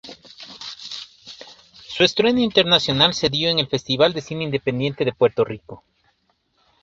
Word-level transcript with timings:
Su 1.87 2.03
estreno 2.03 2.39
internacional 2.39 3.13
se 3.13 3.29
dio 3.29 3.49
en 3.51 3.59
el 3.59 3.67
Festival 3.67 4.13
de 4.13 4.21
Cine 4.23 4.45
Independiente 4.45 5.05
de 5.05 5.13
Puerto 5.13 5.45
Rico. 5.45 5.83